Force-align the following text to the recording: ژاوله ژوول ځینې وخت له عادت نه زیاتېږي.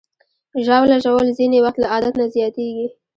ژاوله 0.65 0.97
ژوول 1.03 1.27
ځینې 1.37 1.57
وخت 1.65 1.77
له 1.81 1.87
عادت 1.93 2.13
نه 2.19 2.25
زیاتېږي. 2.35 2.87